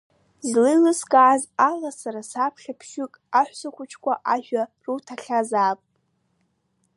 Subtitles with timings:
[0.43, 5.79] Излеилыскааз ала сара саԥхьа ԥшьҩык аҳәсахәыҷқәа ажәа руҭахьазаап.